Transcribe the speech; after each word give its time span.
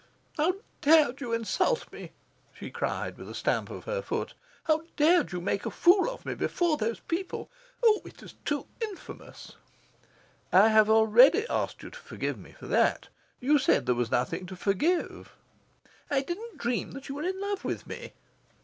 "How 0.35 0.55
dared 0.81 1.21
you 1.21 1.31
insult 1.31 1.91
me?" 1.93 2.11
she 2.55 2.71
cried, 2.71 3.17
with 3.19 3.29
a 3.29 3.35
stamp 3.35 3.69
of 3.69 3.83
her 3.83 4.01
foot. 4.01 4.33
"How 4.63 4.81
dared 4.97 5.31
you 5.31 5.39
make 5.39 5.63
a 5.63 5.69
fool 5.69 6.09
of 6.09 6.25
me 6.25 6.33
before 6.33 6.75
those 6.75 6.99
people? 7.01 7.51
Oh, 7.83 8.01
it 8.03 8.23
is 8.23 8.33
too 8.43 8.65
infamous!" 8.81 9.57
"I 10.51 10.69
have 10.69 10.89
already 10.89 11.45
asked 11.49 11.83
you 11.83 11.91
to 11.91 11.99
forgive 11.99 12.39
me 12.39 12.53
for 12.53 12.65
that. 12.65 13.09
You 13.39 13.59
said 13.59 13.85
there 13.85 13.93
was 13.93 14.09
nothing 14.09 14.47
to 14.47 14.55
forgive." 14.55 15.35
"I 16.09 16.21
didn't 16.23 16.57
dream 16.57 16.93
that 16.93 17.07
you 17.07 17.13
were 17.13 17.21
in 17.23 17.39
love 17.39 17.63
with 17.63 17.85
me." 17.85 18.13